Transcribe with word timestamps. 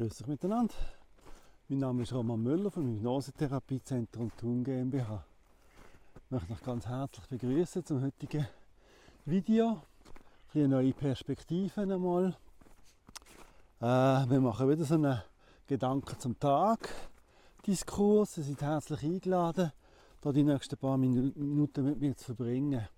Grüß 0.00 0.22
euch 0.22 0.28
miteinander. 0.28 0.72
Mein 1.68 1.80
Name 1.80 2.04
ist 2.04 2.14
Roman 2.14 2.42
Müller 2.42 2.70
vom 2.70 2.86
Hypnosetherapiezentrum 2.86 4.32
Thun 4.34 4.64
GmbH. 4.64 5.26
Ich 6.14 6.30
möchte 6.30 6.54
euch 6.54 6.62
ganz 6.62 6.86
herzlich 6.86 7.26
begrüßen 7.26 7.84
zum 7.84 8.02
heutigen 8.02 8.46
Video. 9.26 9.82
Eine 10.54 10.68
neue 10.68 10.94
Perspektive 10.94 11.82
einmal. 11.82 12.34
Äh, 13.78 13.84
wir 13.84 14.40
machen 14.40 14.70
wieder 14.70 14.86
so 14.86 14.94
einen 14.94 15.20
Gedanken 15.66 16.18
zum 16.18 16.40
Tag 16.40 16.88
Diskurs. 17.66 18.36
Sie 18.36 18.42
sind 18.42 18.62
herzlich 18.62 19.02
eingeladen, 19.02 19.70
hier 20.22 20.32
die 20.32 20.44
nächsten 20.44 20.78
paar 20.78 20.96
Minuten 20.96 21.84
mit 21.84 22.00
mir 22.00 22.16
zu 22.16 22.24
verbringen. 22.34 22.88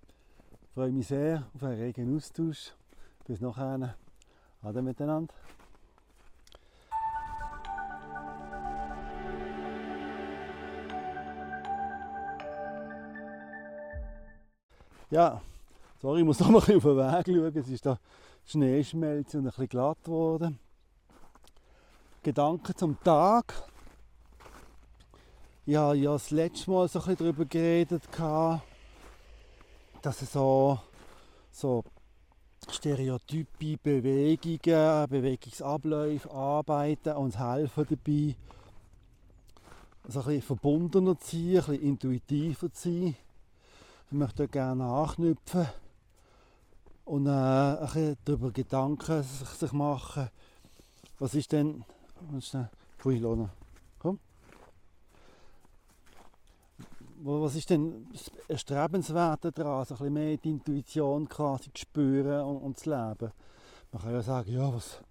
Ich 0.61 0.69
freue 0.73 0.93
mich 0.93 1.07
sehr 1.07 1.49
auf 1.53 1.63
einen 1.63 1.81
regen 1.81 2.15
Austausch. 2.15 2.71
Bis 3.25 3.41
nachher. 3.41 3.97
Ade 4.61 4.81
miteinander. 4.81 5.33
Ja, 15.13 15.39
sorry, 16.01 16.21
ich 16.21 16.25
muss 16.25 16.39
noch 16.39 16.49
mal 16.49 16.57
auf 16.57 16.65
den 16.65 16.81
Weg 16.81 17.27
schauen. 17.27 17.55
Es 17.55 17.69
ist 17.69 17.85
da 17.85 17.99
Schneeschmelze 18.45 19.37
und 19.37 19.43
ein 19.43 19.49
bisschen 19.49 19.69
glatt 19.69 20.03
geworden. 20.03 20.57
Gedanken 22.23 22.75
zum 22.75 22.99
Tag. 23.03 23.53
Ich 25.67 25.75
habe 25.75 25.97
ja 25.97 26.13
das 26.13 26.31
letzte 26.31 26.71
Mal 26.71 26.87
so 26.87 26.97
ein 26.97 27.05
bisschen 27.05 27.27
darüber 27.27 27.45
geredet, 27.45 28.01
dass 30.01 30.21
es 30.23 30.33
so, 30.33 30.79
so 31.51 31.83
Stereotype, 32.71 33.77
Bewegungen, 33.83 35.09
Bewegungsabläufe, 35.09 36.31
Arbeiten 36.31 37.17
uns 37.17 37.37
helfen 37.37 37.85
dabei, 37.87 38.35
so 40.07 40.21
ein 40.21 40.25
bisschen 40.25 40.41
verbundener 40.41 41.19
zu 41.19 41.35
sein, 41.35 41.45
ein 41.45 41.53
bisschen 41.53 41.81
intuitiver 41.83 42.73
zu 42.73 42.89
sein. 42.89 43.15
Ich 44.13 44.19
möchte 44.19 44.47
gerne 44.47 44.85
anknüpfen 44.85 45.65
und 47.05 47.25
äh, 47.25 47.29
ein 47.31 48.15
darüber 48.23 48.51
Gedanken 48.51 49.23
sich, 49.23 49.71
machen, 49.71 50.29
was 51.17 51.33
ist 51.33 51.51
denn, 51.51 51.83
Pui, 52.99 53.17
Lona, 53.17 53.49
komm. 53.97 54.19
Was 57.23 57.55
ist 57.55 57.71
denn 57.71 58.05
das 58.11 58.29
Erstrebenswerte 58.47 59.51
daran, 59.51 59.83
so 59.85 59.95
ein 59.95 60.13
mehr 60.13 60.37
die 60.37 60.51
Intuition 60.51 61.27
quasi 61.27 61.73
zu 61.73 61.81
spüren 61.81 62.45
und, 62.45 62.57
und 62.57 62.77
zu 62.77 62.91
leben? 62.91 63.31
Man 63.91 63.99
kann 63.99 64.13
ja 64.13 64.21
sagen, 64.21 64.51
ja, 64.51 64.71
was, 64.71 65.01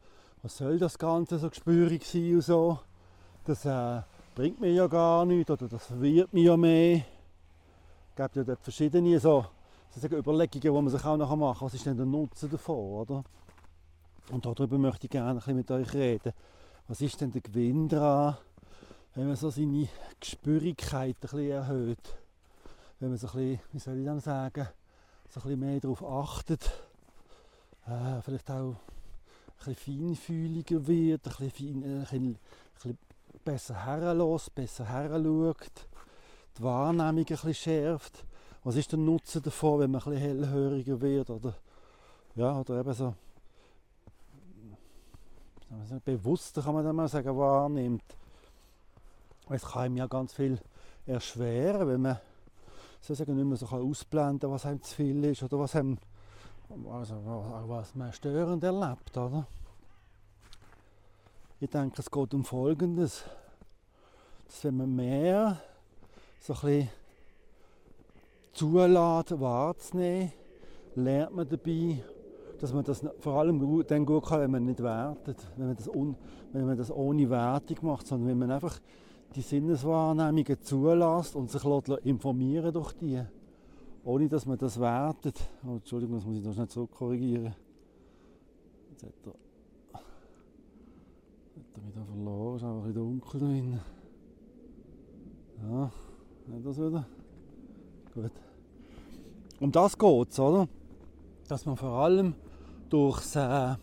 was 0.44 0.56
soll 0.56 0.78
das 0.78 0.96
Ganze 0.96 1.40
so 1.40 1.50
gespürig 1.50 2.04
sein 2.04 2.36
und 2.36 2.42
so. 2.42 2.78
Das 3.46 3.64
äh, 3.64 4.02
bringt 4.36 4.60
mir 4.60 4.72
ja 4.72 4.86
gar 4.86 5.26
nichts 5.26 5.50
oder 5.50 5.66
das 5.66 5.86
verwirrt 5.86 6.32
mich 6.32 6.44
ja 6.44 6.56
mehr 6.56 7.02
gibt 8.14 8.36
ja 8.36 8.44
dort 8.44 8.62
verschiedene 8.62 9.18
so, 9.18 9.46
sozusagen 9.88 10.16
Überlegungen, 10.16 10.60
die 10.60 10.70
man 10.70 10.88
sich 10.88 11.04
auch 11.04 11.16
nachher 11.16 11.36
machen 11.36 11.64
Was 11.66 11.74
ist 11.74 11.86
denn 11.86 11.96
der 11.96 12.06
Nutzen 12.06 12.50
davon, 12.50 12.76
oder? 12.76 13.24
Und 14.30 14.46
darüber 14.46 14.78
möchte 14.78 15.06
ich 15.06 15.10
gerne 15.10 15.30
ein 15.30 15.36
bisschen 15.36 15.56
mit 15.56 15.70
euch 15.70 15.92
reden. 15.94 16.32
Was 16.88 17.00
ist 17.00 17.20
denn 17.20 17.32
der 17.32 17.40
Gewinn 17.40 17.88
daran, 17.88 18.36
wenn 19.14 19.26
man 19.26 19.36
so 19.36 19.50
seine 19.50 19.88
Gespürigkeit 20.20 21.16
ein 21.16 21.20
bisschen 21.20 21.50
erhöht? 21.50 22.18
Wenn 23.00 23.10
man 23.10 23.18
so 23.18 23.28
ein 23.28 23.32
bisschen, 23.32 23.60
wie 23.72 23.78
soll 23.78 23.98
ich 23.98 24.04
dann 24.04 24.20
sagen, 24.20 24.68
so 25.28 25.40
ein 25.40 25.42
bisschen 25.42 25.60
mehr 25.60 25.80
darauf 25.80 26.04
achtet, 26.04 26.70
äh, 27.86 28.20
vielleicht 28.22 28.50
auch 28.50 28.76
ein 29.66 29.74
bisschen 29.74 30.14
feinfühliger 30.14 30.86
wird, 30.86 31.26
ein 31.26 31.50
bisschen, 31.50 31.84
ein 31.84 32.00
bisschen, 32.00 32.26
ein 32.26 32.38
bisschen 32.74 32.98
besser 33.44 33.84
herlässt, 33.84 34.54
besser 34.54 34.84
heranschaut 34.84 35.88
die 36.58 36.62
Wahrnehmung 36.62 37.26
ein 37.28 37.54
schärft. 37.54 38.24
Was 38.64 38.76
ist 38.76 38.92
der 38.92 38.98
Nutzen 38.98 39.42
davon, 39.42 39.80
wenn 39.80 39.90
man 39.90 40.02
ein 40.04 40.16
hellhöriger 40.16 41.00
wird 41.00 41.30
oder, 41.30 41.54
ja, 42.34 42.58
oder 42.60 42.80
eben 42.80 42.92
so 42.92 43.14
bewusster 46.04 46.62
kann 46.62 46.74
man 46.74 46.84
dann 46.84 46.96
mal 46.96 47.08
sagen, 47.08 47.36
wahrnimmt. 47.36 48.04
Es 49.48 49.62
kann 49.62 49.86
ihm 49.86 49.96
ja 49.96 50.06
ganz 50.06 50.32
viel 50.32 50.58
erschweren, 51.06 51.88
wenn 51.88 52.02
man 52.02 52.18
sozusagen 53.00 53.36
nicht 53.36 53.44
mehr 53.44 53.56
so 53.56 53.66
ausblenden 53.66 54.40
kann, 54.40 54.50
was 54.50 54.66
einem 54.66 54.82
zu 54.82 54.94
viel 54.94 55.24
ist 55.24 55.42
oder 55.42 55.58
was, 55.58 55.74
einem, 55.74 55.98
also, 56.90 57.14
was 57.66 57.94
man 57.94 58.12
störend 58.12 58.62
erlebt. 58.62 59.16
Oder? 59.16 59.46
Ich 61.60 61.70
denke, 61.70 62.00
es 62.00 62.10
geht 62.10 62.34
um 62.34 62.44
Folgendes, 62.44 63.24
dass 64.46 64.64
wenn 64.64 64.76
man 64.76 64.94
mehr 64.94 65.60
so 66.42 66.54
ein 66.54 66.60
bisschen 66.60 66.88
zuladen, 68.52 69.40
wahrzunehmen, 69.40 70.32
lernt 70.96 71.36
man 71.36 71.48
dabei, 71.48 72.02
dass 72.58 72.72
man 72.72 72.84
das 72.84 73.04
vor 73.20 73.34
allem 73.34 73.84
dann 73.86 74.04
gut 74.04 74.26
kann, 74.26 74.40
wenn 74.40 74.50
man 74.50 74.64
nicht 74.64 74.82
wertet, 74.82 75.36
wenn 75.56 75.68
man 75.68 75.76
das, 75.76 75.88
un, 75.88 76.16
wenn 76.52 76.66
man 76.66 76.76
das 76.76 76.90
ohne 76.90 77.30
Wertung 77.30 77.76
macht, 77.82 78.08
sondern 78.08 78.28
wenn 78.28 78.38
man 78.38 78.50
einfach 78.50 78.80
die 79.36 79.40
Sinneswahrnehmungen 79.40 80.60
zulässt 80.60 81.36
und 81.36 81.48
sich 81.48 81.62
informieren 82.04 82.72
durch 82.72 82.92
die, 82.94 83.22
ohne 84.04 84.28
dass 84.28 84.44
man 84.44 84.58
das 84.58 84.80
wertet. 84.80 85.36
Oh, 85.64 85.76
Entschuldigung, 85.76 86.16
das 86.16 86.26
muss 86.26 86.38
ich 86.38 86.44
noch 86.44 86.54
schnell 86.54 86.68
zurückkorrigieren. 86.68 87.54
Jetzt 88.90 89.04
hat 89.04 89.12
er, 89.92 90.00
er 91.76 91.86
wieder 91.86 92.04
verloren, 92.04 92.56
ist 92.56 92.64
einfach 92.64 92.88
wieder 92.88 93.00
dunkel 93.00 93.40
drin. 93.40 93.80
Ja. 95.70 95.90
Das 96.46 96.78
wieder? 96.78 97.06
Gut. 98.14 98.32
Um 99.60 99.70
das 99.70 99.96
geht 99.96 100.30
es, 100.30 100.40
oder? 100.40 100.68
Dass 101.48 101.66
man 101.66 101.76
vor 101.76 101.90
allem 101.90 102.34
durch 102.88 103.20
das 103.32 103.78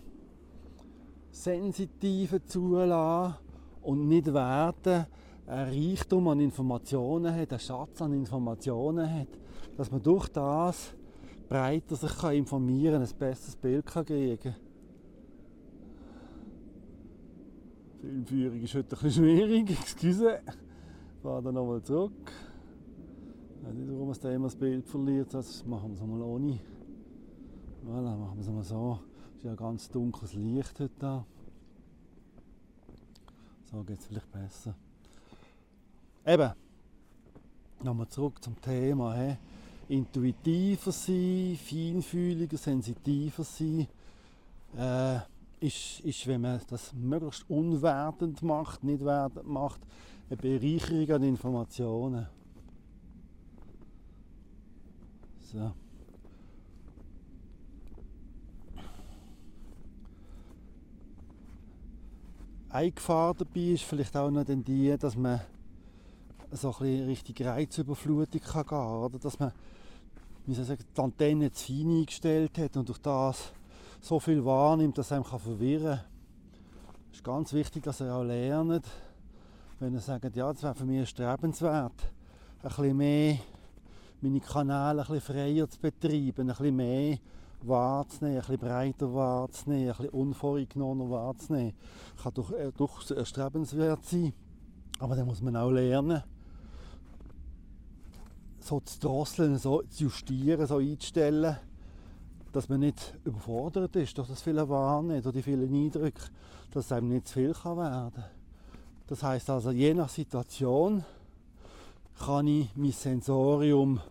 sensitive 1.32 2.44
Zulassen 2.46 3.36
und 3.82 4.08
nicht 4.08 4.34
werten 4.34 5.06
ein 5.48 5.68
Reichtum 5.68 6.28
an 6.28 6.40
Informationen 6.42 7.34
hat, 7.34 7.52
einen 7.52 7.60
Schatz 7.60 8.02
an 8.02 8.14
Informationen 8.14 9.10
hat, 9.10 9.30
dass 9.78 9.90
man 9.90 10.04
durch 10.04 10.28
das 10.28 10.94
breiter 11.48 11.96
sich 11.96 12.16
kann 12.18 12.36
informieren 12.36 13.02
ein 13.02 13.10
besseres 13.18 13.56
Bild 13.56 13.86
kann 13.86 14.06
kriegen 14.06 14.40
kann. 14.40 14.56
Filmführung 18.02 18.62
ist 18.62 18.76
heute 18.76 18.96
ein 18.96 19.02
bisschen 19.02 19.24
schwierig, 19.24 19.72
excuse. 19.82 20.40
Ich 20.46 21.22
fahre 21.22 21.42
dann 21.42 21.56
nochmal 21.56 21.82
zurück. 21.82 22.32
Ich 23.60 23.66
weiß 23.68 23.74
nicht, 23.74 23.92
warum 23.92 24.10
es 24.12 24.20
da 24.20 24.32
immer 24.32 24.46
das 24.46 24.56
Bild 24.56 24.88
verliert. 24.88 25.34
Das 25.34 25.66
machen 25.66 25.90
wir 25.90 25.96
es 25.96 26.08
mal 26.08 26.22
ohne. 26.22 26.60
Voilà, 27.86 28.16
machen 28.16 28.38
wir 28.38 28.42
es 28.42 28.50
mal 28.50 28.64
so. 28.64 29.00
Es 29.32 29.38
ist 29.40 29.44
ja 29.44 29.56
ganz 29.56 29.90
dunkles 29.90 30.34
Licht 30.34 30.80
heute 30.80 30.94
da. 30.98 31.26
So 33.66 33.84
geht 33.84 34.00
es 34.00 34.06
vielleicht 34.06 34.32
besser. 34.32 34.76
Eben, 36.26 36.54
nochmal 37.84 38.08
zurück 38.08 38.42
zum 38.42 38.60
Thema. 38.62 39.14
He. 39.16 39.36
Intuitiver 39.90 40.92
sein, 40.92 41.58
feinfühliger, 41.62 42.58
sensitiver 42.58 43.44
sein. 43.44 43.88
Äh, 44.78 45.20
ist, 45.60 46.00
ist, 46.02 46.28
wenn 46.28 46.42
man 46.42 46.62
das 46.70 46.94
möglichst 46.94 47.50
unwertend 47.50 48.42
macht, 48.42 48.84
nicht 48.86 49.04
wertend 49.04 49.48
macht, 49.48 49.82
eine 50.30 50.38
Bereicherung 50.38 51.10
an 51.10 51.24
Informationen. 51.24 52.39
So. 55.52 55.72
Eine 62.70 62.92
Gefahr 62.92 63.34
dabei 63.34 63.60
ist 63.62 63.84
vielleicht 63.84 64.16
auch 64.16 64.30
noch 64.30 64.46
die, 64.46 64.96
dass 64.98 65.16
man 65.16 65.42
so 66.52 66.76
ein 66.80 67.06
richtig 67.06 67.44
Reizüberflutung 67.44 68.42
kann 68.42 68.62
gehen 68.62 68.68
kann. 68.68 69.00
Oder? 69.00 69.18
Dass 69.18 69.40
man 69.40 69.52
wie 70.46 70.56
soll 70.56 70.66
sagen, 70.66 70.84
die 70.96 71.02
Antenne 71.02 71.52
zu 71.52 71.66
fein 71.66 71.90
eingestellt 72.00 72.58
hat 72.58 72.76
und 72.78 72.90
durch 72.90 72.98
das 73.00 73.52
so 74.02 74.20
viel 74.20 74.44
wahrnimmt, 74.44 74.98
dass 74.98 75.12
einem 75.12 75.24
verwirren 75.24 75.98
kann. 75.98 76.06
Es 77.12 77.18
ist 77.18 77.24
ganz 77.24 77.54
wichtig, 77.54 77.84
dass 77.84 78.02
er 78.02 78.16
auch 78.16 78.24
lernt, 78.24 78.86
wenn 79.80 79.94
er 79.94 80.02
sagt, 80.02 80.36
ja, 80.36 80.52
das 80.52 80.64
wäre 80.64 80.74
für 80.74 80.86
mich 80.86 81.10
strebenswert, 81.10 81.94
ein 82.64 82.68
bisschen 82.68 82.98
mehr 82.98 83.38
meine 84.22 84.40
Kanäle 84.40 85.08
ein 85.08 85.22
freier 85.22 85.70
zu 85.70 85.80
betreiben, 85.80 86.42
ein 86.42 86.48
bisschen 86.48 86.76
mehr 86.76 87.18
wahrzunehmen, 87.62 88.38
ein 88.38 88.42
bisschen 88.42 88.60
breiter 88.60 89.14
wahrzunehmen, 89.14 89.92
ein 89.92 89.98
bisschen 89.98 90.10
unvoreingenommener 90.10 91.10
wahrzunehmen. 91.10 91.74
Kann 92.22 92.34
doch 92.34 92.52
äh, 92.52 92.72
durchaus 92.76 93.12
erstrebenswert 93.12 94.06
sein, 94.06 94.34
aber 95.00 95.16
dann 95.16 95.28
muss 95.28 95.42
man 95.42 95.56
auch 95.56 95.72
lernen, 95.72 96.24
so 98.60 98.80
zu 98.82 99.00
drosseln, 99.00 99.58
so 99.58 99.82
zu 99.90 100.04
justieren, 100.04 100.68
so 100.68 100.78
einzustellen, 100.78 101.58
dass 102.52 102.68
man 102.70 102.82
nicht 102.82 103.18
überfordert 103.24 103.96
ist 103.96 104.18
durch 104.18 104.28
das 104.28 104.42
viele 104.42 104.68
Wahrnehmen, 104.68 105.22
durch 105.22 105.36
die 105.36 105.42
vielen 105.42 105.74
Eindrücke, 105.74 106.24
dass 106.72 106.92
einem 106.92 107.10
nicht 107.10 107.28
zu 107.28 107.36
viel 107.36 107.54
kann 107.54 107.78
werden 107.78 108.24
Das 109.08 109.24
heißt 109.24 109.50
also, 109.50 109.72
je 109.72 109.94
nach 109.94 110.10
Situation 110.10 111.04
kann 112.20 112.48
ich 112.48 112.70
mein 112.76 112.92
Sensorium 112.92 114.02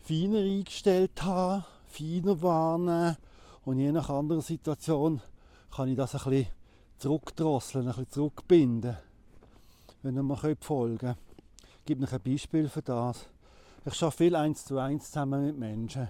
feiner 0.00 0.38
eingestellt 0.38 1.22
haben, 1.22 1.64
feiner 1.86 2.40
wahrnehmen 2.40 3.16
und 3.64 3.78
je 3.78 3.92
nach 3.92 4.08
anderer 4.08 4.40
Situation 4.40 5.20
kann 5.74 5.88
ich 5.88 5.96
das 5.96 6.14
ein 6.14 6.30
bisschen 6.30 6.52
zurückdrosseln, 6.98 7.84
ein 7.86 7.90
bisschen 7.90 8.10
zurückbinden, 8.10 8.96
wenn 10.02 10.16
ihr 10.16 10.22
mir 10.22 10.56
folgen 10.60 10.98
könnt. 10.98 11.18
Ich 11.80 11.84
gebe 11.84 12.04
euch 12.04 12.12
ein 12.14 12.20
Beispiel 12.22 12.68
für 12.68 12.82
das. 12.82 13.26
Ich 13.84 14.02
arbeite 14.02 14.16
viel 14.16 14.36
eins 14.36 14.64
zu 14.64 14.78
eins 14.78 15.10
zusammen 15.10 15.44
mit 15.44 15.58
Menschen. 15.58 16.08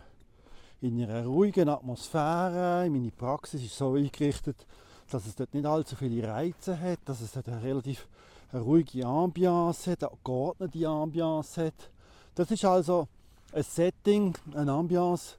In 0.81 1.03
einer 1.03 1.27
ruhigen 1.27 1.69
Atmosphäre. 1.69 2.89
Meine 2.89 3.11
Praxis 3.11 3.63
ist 3.63 3.77
so 3.77 3.95
eingerichtet, 3.95 4.65
dass 5.11 5.27
es 5.27 5.35
dort 5.35 5.53
nicht 5.53 5.67
allzu 5.67 5.97
viele 5.97 6.29
Reize 6.29 6.79
hat, 6.79 7.01
dass 7.07 7.21
es 7.21 7.33
dort 7.33 7.49
eine 7.49 7.63
relativ 7.63 8.07
eine 8.55 8.63
ruhige 8.63 9.05
Ambiance 9.05 9.91
hat, 9.91 10.05
eine 10.05 10.13
geordnete 10.23 10.87
Ambiance 10.87 11.67
hat. 11.67 11.91
Das 12.37 12.51
ist 12.53 12.65
also 12.65 13.09
ein 13.53 13.65
Setting, 13.65 14.33
eine 14.55 14.71
Ambiance, 14.71 15.37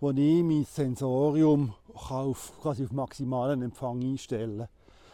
wo 0.00 0.10
ich 0.10 0.42
mein 0.42 0.64
Sensorium 0.64 1.74
auf, 1.92 2.52
quasi 2.62 2.84
auf 2.84 2.92
maximalen 2.92 3.60
Empfang 3.60 4.00
einstellen 4.02 4.60
kann. 4.60 4.68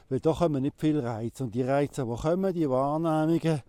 Weil 0.09 0.21
da 0.21 0.33
kommen 0.33 0.63
nicht 0.63 0.77
viele 0.79 1.03
Reize. 1.03 1.45
Und 1.45 1.55
die 1.55 1.63
Reize, 1.63 2.05
die 2.05 2.17
kommen, 2.17 2.55
die 2.55 2.71
Wahrnehmungen, 2.71 3.63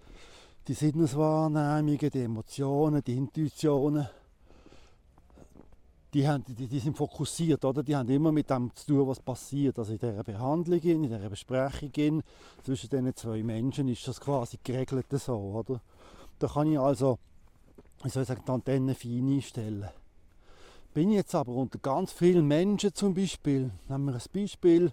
die 0.68 0.74
Sinneswahrnehmungen, 0.74 2.10
die 2.12 2.24
Emotionen, 2.24 3.04
die 3.04 3.18
Intuitionen, 3.18 4.08
die, 6.14 6.28
haben, 6.28 6.44
die, 6.46 6.68
die, 6.68 6.80
sind 6.80 6.98
fokussiert, 6.98 7.64
oder? 7.64 7.84
die 7.84 7.96
haben 7.96 8.10
immer 8.10 8.32
mit 8.32 8.50
dem 8.50 8.70
zu 8.76 8.88
tun, 8.88 9.08
was 9.08 9.20
passiert. 9.20 9.80
Also 9.80 9.94
in 9.94 10.00
dieser 10.00 10.24
Behandlung, 10.24 10.80
in 10.80 11.04
dieser 11.04 11.30
Besprechung 11.30 12.24
zwischen 12.64 12.90
diesen 12.90 13.16
zwei 13.16 13.44
Menschen 13.44 13.88
ist 13.88 14.08
das 14.08 14.20
quasi 14.20 14.58
geregelt 14.64 15.08
so. 15.12 15.36
Oder? 15.36 15.82
Da 16.40 16.48
kann 16.48 16.72
ich 16.72 16.80
also 16.80 17.18
wie 18.04 18.10
soll 18.10 18.24
ich 18.24 18.28
sagen, 18.28 18.44
die 18.46 18.52
Antenne 18.52 18.96
fein 18.96 19.28
einstellen. 19.28 19.90
Bin 20.94 21.10
ich 21.10 21.16
jetzt 21.16 21.36
aber 21.36 21.54
unter 21.54 21.80
ganz 21.80 22.12
vielen 22.12 22.48
Menschen 22.48 22.94
zum 22.94 23.14
Beispiel, 23.14 23.72
nehmen 23.88 24.06
wir 24.06 24.16
ein 24.16 24.22
Beispiel, 24.34 24.92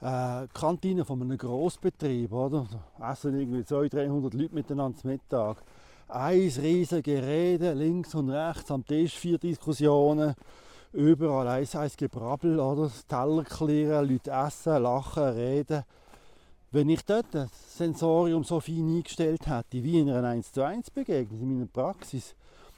äh, 0.00 0.46
Kantine 0.52 1.04
von 1.04 1.22
einem 1.22 1.38
Grossbetrieb, 1.38 2.32
oder? 2.32 2.66
Da 2.98 3.12
essen 3.12 3.38
irgendwie 3.38 3.64
200, 3.64 3.94
300 3.94 4.34
Leute 4.34 4.54
miteinander 4.54 4.98
zum 4.98 5.10
Mittag. 5.10 5.62
Ein 6.10 6.38
riesiges 6.38 7.02
Gerede, 7.02 7.74
links 7.74 8.14
und 8.14 8.30
rechts 8.30 8.70
am 8.70 8.82
Tisch, 8.82 9.14
vier 9.18 9.36
Diskussionen, 9.36 10.34
überall 10.94 11.46
eins, 11.48 11.76
eins 11.76 11.98
Gebrabbel, 11.98 12.58
oder? 12.58 12.90
Teller 13.06 13.44
klären, 13.44 14.08
Leute 14.08 14.30
essen, 14.30 14.82
lachen, 14.82 15.22
reden. 15.22 15.84
Wenn 16.70 16.88
ich 16.88 17.04
dort 17.04 17.26
das 17.32 17.50
Sensorium 17.76 18.42
so 18.42 18.58
fein 18.58 18.88
eingestellt 18.88 19.46
hätte, 19.46 19.84
wie 19.84 19.98
in 20.00 20.08
einer 20.08 20.28
1 20.28 20.50
zu 20.50 20.62
1 20.62 20.92
Begegnung 20.92 21.42
in 21.42 21.54
meiner 21.54 21.66
Praxis, 21.66 22.34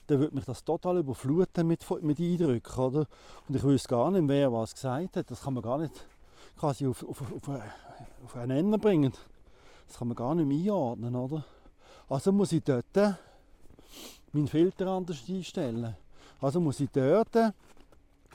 dann 0.09 0.19
würde 0.19 0.35
mich 0.35 0.44
das 0.44 0.65
total 0.65 0.99
überfluten 0.99 1.69
mit, 1.69 1.88
mit 2.03 2.19
Eindrücken. 2.19 2.81
Oder? 2.82 3.06
Und 3.49 3.55
ich 3.55 3.62
wüsste 3.62 3.91
gar 3.91 4.11
nicht, 4.11 4.27
wer 4.27 4.53
was 4.53 4.75
gesagt 4.75 5.17
hat. 5.17 5.31
Das 5.31 5.43
kann 5.43 5.55
man 5.55 5.62
gar 5.62 5.79
nicht 5.79 5.94
quasi 6.59 6.85
auf, 6.85 7.09
auf, 7.09 7.21
auf, 7.21 7.49
auf 8.25 8.37
einen 8.37 8.56
Nenner 8.56 8.79
bringen. 8.79 9.12
Das 9.87 9.99
kann 9.99 10.09
man 10.09 10.17
gar 10.17 10.35
nicht 10.35 10.49
mehr 10.49 10.75
einordnen. 10.75 11.15
Oder? 11.15 11.44
Also 12.10 12.32
muss 12.32 12.50
ich 12.50 12.64
dort 12.64 13.16
meinen 14.32 14.48
Filter 14.48 14.88
anders 14.88 15.22
einstellen. 15.28 15.94
Also 16.40 16.60
muss 16.60 16.80
ich 16.80 16.90
dort, 16.90 17.54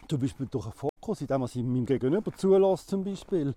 zum 0.08 0.20
Beispiel 0.22 0.48
durch 0.50 0.66
einen 0.66 0.74
Fokus, 0.74 1.20
indem 1.20 1.44
ich 1.44 1.56
meinem 1.56 1.86
Gegenüber 1.86 2.32
zulasse 2.38 2.88
zum 2.88 3.04
Beispiel, 3.04 3.54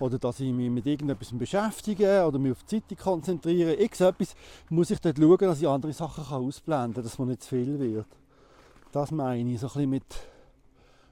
oder 0.00 0.18
dass 0.18 0.40
ich 0.40 0.50
mich 0.54 0.70
mit 0.70 0.86
irgendetwas 0.86 1.36
beschäftige 1.36 2.24
oder 2.26 2.38
mich 2.38 2.52
auf 2.52 2.62
die 2.62 2.80
Zeitung 2.80 2.96
konzentriere, 2.96 3.74
irgendetwas, 3.74 4.34
muss 4.70 4.90
ich 4.90 5.00
dort 5.00 5.18
schauen, 5.18 5.38
dass 5.38 5.60
ich 5.60 5.68
andere 5.68 5.92
Sachen 5.92 6.24
kann 6.24 6.44
ausblenden 6.44 6.94
kann, 6.94 7.04
dass 7.04 7.18
man 7.18 7.28
nicht 7.28 7.42
zu 7.42 7.50
viel 7.50 7.78
wird. 7.78 8.06
Das 8.90 9.10
meine 9.10 9.52
ich, 9.52 9.60
so 9.60 9.66
ein 9.66 9.72
bisschen 9.72 9.90
mit, 9.90 10.16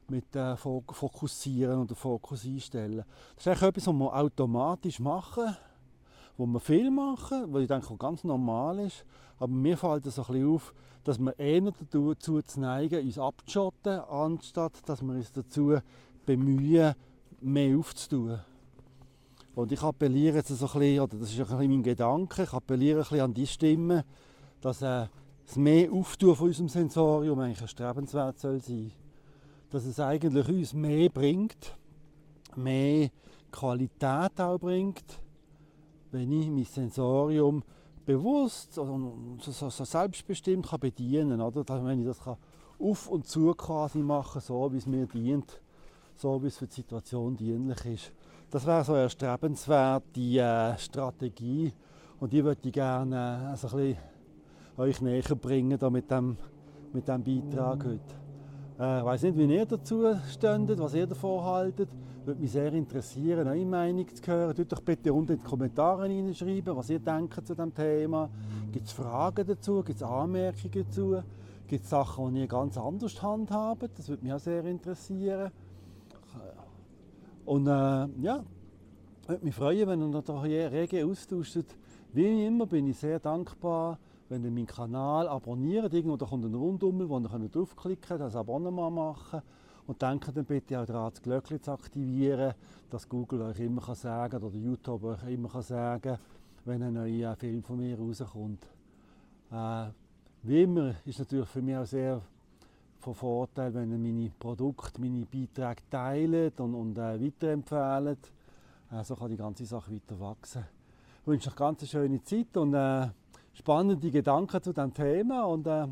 mit 0.08 0.34
äh, 0.34 0.56
Fokussieren 0.56 1.82
oder 1.82 1.94
Fokus 1.94 2.46
einstellen. 2.46 3.04
Das 3.34 3.44
ist 3.44 3.48
eigentlich 3.48 3.68
etwas, 3.68 3.86
was 3.88 3.94
wir 3.94 4.14
automatisch 4.14 4.98
machen, 4.98 5.54
wo 6.36 6.46
wir 6.46 6.60
viel 6.60 6.90
machen, 6.90 7.46
was 7.52 7.62
ich 7.62 7.68
denke 7.68 7.96
ganz 7.96 8.24
normal 8.24 8.80
ist, 8.80 9.04
aber 9.38 9.52
mir 9.52 9.76
fällt 9.76 10.06
es 10.06 10.18
ein 10.18 10.24
bisschen 10.26 10.54
auf, 10.54 10.74
dass 11.04 11.18
wir 11.18 11.38
eher 11.38 11.60
dazu 11.60 12.12
zu 12.14 12.60
neigen, 12.60 13.04
uns 13.04 13.18
abzuschotten, 13.18 14.00
anstatt 14.00 14.88
dass 14.88 15.02
wir 15.02 15.14
uns 15.14 15.32
dazu 15.32 15.78
bemühen, 16.24 16.94
mehr 17.40 17.78
aufzutun. 17.78 18.40
Und 19.54 19.72
ich 19.72 19.82
appelliere 19.82 20.36
jetzt 20.36 20.50
ein 20.50 20.58
bisschen, 20.58 21.00
oder 21.00 21.16
das 21.16 21.30
ist 21.30 21.38
ein 21.38 21.46
bisschen 21.46 21.70
mein 21.70 21.82
Gedanke, 21.82 22.42
ich 22.42 22.52
appelliere 22.52 22.98
ein 22.98 23.02
bisschen 23.02 23.20
an 23.20 23.34
die 23.34 23.46
Stimme, 23.46 24.04
dass 24.60 24.82
äh, 24.82 25.06
das 25.46 25.56
mehr 25.56 25.90
Auftun 25.92 26.34
von 26.34 26.48
unserem 26.48 26.68
Sensorium 26.68 27.38
eigentlich 27.38 27.62
erstrebenswert 27.62 28.38
soll. 28.38 28.60
Dass 29.70 29.84
es 29.84 29.98
eigentlich 30.00 30.48
uns 30.48 30.74
mehr 30.74 31.08
bringt, 31.08 31.76
mehr 32.56 33.10
Qualität 33.50 34.40
auch 34.40 34.58
bringt, 34.58 35.04
wenn 36.16 36.32
ich 36.32 36.48
mein 36.48 36.64
Sensorium 36.64 37.62
bewusst 38.04 38.78
und 38.78 39.42
so, 39.42 39.68
so 39.68 39.84
selbstbestimmt 39.84 40.68
kann 40.68 40.80
bedienen 40.80 41.38
kann. 41.38 41.40
Oder? 41.40 41.84
Wenn 41.84 42.00
ich 42.00 42.06
das 42.06 42.20
kann 42.20 42.36
auf 42.78 43.08
und 43.08 43.26
zu 43.26 43.54
quasi 43.54 43.98
machen 43.98 44.40
so 44.40 44.70
wie 44.72 44.78
es 44.78 44.86
mir 44.86 45.06
dient, 45.06 45.60
so 46.14 46.42
wie 46.42 46.48
es 46.48 46.58
für 46.58 46.66
die 46.66 46.74
Situation 46.74 47.36
dienlich 47.36 47.84
ist. 47.86 48.12
Das 48.50 48.66
wäre 48.66 48.84
so 48.84 48.92
eine 48.92 49.02
erstrebenswerte 49.02 50.20
äh, 50.20 50.78
Strategie 50.78 51.72
und 52.20 52.32
die 52.32 52.44
würde 52.44 52.60
ich 52.64 52.72
gerne 52.72 53.16
äh, 53.16 53.46
also 53.50 53.68
ein 53.68 53.72
bisschen 53.72 53.98
euch 54.76 55.00
näher 55.00 55.34
bringen 55.34 55.78
da 55.78 55.90
mit 55.90 56.10
dem 56.10 56.36
mit 56.92 57.08
dem 57.08 57.22
Beitrag 57.22 57.84
heute. 57.84 58.00
Äh, 58.78 58.98
ich 58.98 59.04
weiß 59.04 59.22
nicht, 59.22 59.36
wie 59.36 59.54
ihr 59.54 59.66
dazu 59.66 60.04
stündet, 60.30 60.78
was 60.78 60.94
ihr 60.94 61.06
davon 61.06 61.42
haltet. 61.44 61.88
Würde 62.26 62.40
mich 62.40 62.50
sehr 62.50 62.72
interessieren, 62.72 63.46
eure 63.46 63.64
Meinung 63.64 64.04
zu 64.12 64.26
hören. 64.26 64.56
Tut 64.56 64.72
doch 64.72 64.80
bitte 64.80 65.14
unten 65.14 65.34
in 65.34 65.38
die 65.38 65.44
Kommentare 65.44 66.08
hineinschreiben, 66.08 66.76
was 66.76 66.90
ihr 66.90 66.98
denkt 66.98 67.46
zu 67.46 67.54
dem 67.54 67.72
Thema. 67.72 68.28
Gibt 68.72 68.86
es 68.86 68.92
Fragen 68.92 69.46
dazu? 69.46 69.80
Gibt 69.84 70.00
es 70.00 70.02
Anmerkungen 70.02 70.84
dazu? 70.84 71.22
Gibt 71.68 71.84
es 71.84 71.88
Sachen, 71.88 72.34
die 72.34 72.40
ihr 72.40 72.48
ganz 72.48 72.76
anders 72.76 73.22
handhabt? 73.22 73.96
Das 73.96 74.08
würde 74.08 74.24
mich 74.24 74.32
auch 74.32 74.40
sehr 74.40 74.64
interessieren. 74.64 75.52
Und 77.44 77.68
äh, 77.68 77.70
ja, 77.70 78.42
würde 79.28 79.44
mich 79.44 79.54
freuen, 79.54 79.86
wenn 79.86 80.12
ihr 80.12 80.22
da 80.22 80.40
rege 80.40 81.06
austauscht. 81.06 81.76
Wie 82.12 82.44
immer 82.44 82.66
bin 82.66 82.88
ich 82.88 82.98
sehr 82.98 83.20
dankbar, 83.20 84.00
wenn 84.28 84.42
ihr 84.42 84.50
meinen 84.50 84.66
Kanal 84.66 85.28
abonniert. 85.28 85.94
Irgendwo 85.94 86.16
da 86.16 86.26
kommt 86.26 86.44
ein 86.44 86.54
Rundummel, 86.56 87.08
wo 87.08 87.20
ihr 87.20 87.48
draufklicken 87.48 88.08
könnt, 88.08 88.20
das 88.22 88.34
Abonnement 88.34 88.92
machen 88.92 89.42
und 89.86 90.02
denkt 90.02 90.36
dann 90.36 90.44
bitte 90.44 90.80
auch 90.80 90.86
daran, 90.86 91.10
das 91.10 91.22
Glöckchen 91.22 91.62
zu 91.62 91.72
aktivieren, 91.72 92.54
dass 92.90 93.08
Google 93.08 93.42
euch 93.42 93.60
immer 93.60 93.82
kann 93.82 93.94
sagen 93.94 94.42
oder 94.42 94.56
YouTube 94.56 95.04
euch 95.04 95.22
immer 95.28 95.48
kann 95.48 95.62
sagen 95.62 96.18
wenn 96.66 96.82
ein 96.82 96.94
neuer 96.94 97.36
Film 97.36 97.62
von 97.62 97.78
mir 97.78 97.96
rauskommt. 97.96 98.66
Äh, 99.50 99.86
wie 100.42 100.62
immer 100.62 100.94
ist 101.04 101.18
natürlich 101.18 101.48
für 101.48 101.62
mich 101.62 101.76
auch 101.76 101.86
sehr 101.86 102.20
von 102.98 103.14
Vorteil, 103.14 103.72
wenn 103.74 103.92
ihr 103.92 103.98
meine 103.98 104.30
Produkte, 104.30 105.00
meine 105.00 105.24
Beiträge 105.24 105.82
teilt 105.88 106.60
und, 106.60 106.74
und 106.74 106.98
äh, 106.98 107.20
weiterempfehlt. 107.24 108.32
Äh, 108.90 109.04
so 109.04 109.14
kann 109.14 109.30
die 109.30 109.36
ganze 109.36 109.64
Sache 109.64 109.92
weiter 109.92 110.18
wachsen. 110.18 110.64
Ich 111.20 111.26
wünsche 111.26 111.50
euch 111.50 111.56
ganz 111.56 111.80
eine 111.80 111.88
schöne 111.88 112.22
Zeit 112.22 112.56
und 112.56 112.74
äh, 112.74 113.08
spannende 113.54 114.10
Gedanken 114.10 114.62
zu 114.62 114.72
diesem 114.72 114.92
Thema 114.92 115.44
und 115.44 115.66
äh, 115.66 115.86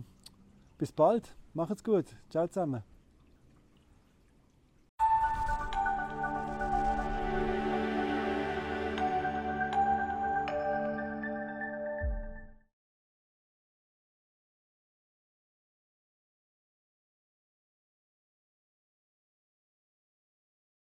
bis 0.76 0.92
bald. 0.92 1.34
Macht's 1.54 1.84
gut. 1.84 2.06
Ciao 2.30 2.48
zusammen. 2.48 2.93